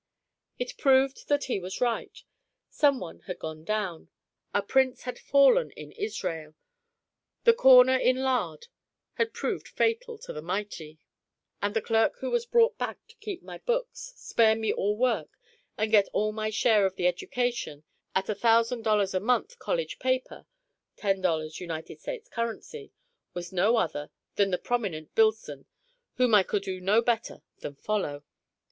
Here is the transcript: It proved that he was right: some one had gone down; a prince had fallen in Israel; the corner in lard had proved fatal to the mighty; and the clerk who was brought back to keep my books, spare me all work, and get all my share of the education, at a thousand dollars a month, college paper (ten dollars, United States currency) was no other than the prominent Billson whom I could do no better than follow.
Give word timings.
It 0.57 0.77
proved 0.79 1.27
that 1.27 1.43
he 1.43 1.59
was 1.59 1.79
right: 1.79 2.23
some 2.71 2.99
one 2.99 3.19
had 3.27 3.37
gone 3.37 3.63
down; 3.63 4.09
a 4.51 4.63
prince 4.63 5.03
had 5.03 5.19
fallen 5.19 5.69
in 5.73 5.91
Israel; 5.91 6.55
the 7.43 7.53
corner 7.53 7.97
in 7.97 8.15
lard 8.23 8.65
had 9.17 9.31
proved 9.31 9.67
fatal 9.67 10.17
to 10.17 10.33
the 10.33 10.41
mighty; 10.41 10.97
and 11.61 11.75
the 11.75 11.83
clerk 11.83 12.17
who 12.17 12.31
was 12.31 12.47
brought 12.47 12.79
back 12.79 12.97
to 13.09 13.15
keep 13.17 13.43
my 13.43 13.59
books, 13.59 14.13
spare 14.15 14.55
me 14.55 14.73
all 14.73 14.97
work, 14.97 15.37
and 15.77 15.91
get 15.91 16.09
all 16.13 16.31
my 16.31 16.49
share 16.49 16.87
of 16.87 16.95
the 16.95 17.05
education, 17.05 17.83
at 18.15 18.27
a 18.27 18.33
thousand 18.33 18.81
dollars 18.81 19.13
a 19.13 19.19
month, 19.19 19.59
college 19.59 19.99
paper 19.99 20.47
(ten 20.95 21.21
dollars, 21.21 21.59
United 21.59 21.99
States 22.01 22.27
currency) 22.27 22.91
was 23.35 23.53
no 23.53 23.77
other 23.77 24.09
than 24.33 24.49
the 24.49 24.57
prominent 24.57 25.13
Billson 25.13 25.67
whom 26.15 26.33
I 26.33 26.41
could 26.41 26.63
do 26.63 26.81
no 26.81 27.03
better 27.03 27.43
than 27.59 27.75
follow. 27.75 28.23